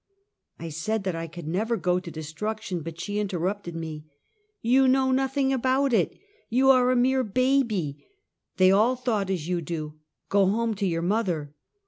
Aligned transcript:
I 0.57 0.69
said 0.69 1.03
that 1.03 1.13
I 1.15 1.27
could 1.27 1.47
never 1.47 1.77
go 1.77 1.99
to 1.99 2.09
destruction, 2.09 2.81
but 2.81 2.99
she 2.99 3.19
interrupted 3.19 3.75
me: 3.75 4.05
"You 4.63 4.87
know 4.87 5.11
nothing 5.11 5.53
about 5.53 5.93
it. 5.93 6.17
You 6.49 6.71
are 6.71 6.89
a 6.89 6.95
mere 6.95 7.23
baby. 7.23 8.07
They 8.57 8.71
all 8.71 8.95
thought 8.95 9.29
as 9.29 9.47
you 9.47 9.61
do. 9.61 9.99
Go 10.27 10.47
home 10.47 10.73
to 10.77 10.87
your 10.87 11.03
mother!" 11.03 11.53